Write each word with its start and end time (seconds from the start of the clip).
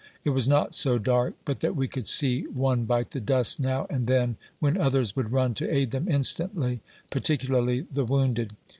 It 0.23 0.31
was 0.31 0.47
not 0.47 0.73
so 0.73 0.97
dark 0.97 1.35
but 1.45 1.59
that 1.59 1.75
we 1.75 1.87
could 1.87 2.07
see 2.07 2.47
one 2.47 2.85
bite 2.85 3.11
the 3.11 3.21
dust 3.21 3.59
now 3.59 3.85
and 3.87 4.07
then, 4.07 4.35
when 4.59 4.75
others 4.79 5.15
would 5.15 5.31
run 5.31 5.53
to 5.53 5.71
aid 5.71 5.91
them 5.91 6.07
instantly, 6.09 6.81
particular 7.11 7.61
ly 7.61 7.83
the 7.93 8.03
wounded. 8.05 8.55